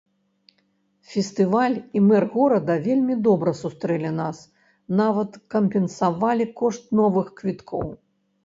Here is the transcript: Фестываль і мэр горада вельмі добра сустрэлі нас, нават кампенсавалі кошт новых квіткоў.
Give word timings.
Фестываль 1.11 1.75
і 1.99 2.03
мэр 2.05 2.23
горада 2.35 2.77
вельмі 2.87 3.17
добра 3.27 3.53
сустрэлі 3.61 4.11
нас, 4.21 4.41
нават 5.03 5.31
кампенсавалі 5.57 6.45
кошт 6.63 6.83
новых 7.03 7.27
квіткоў. 7.43 7.87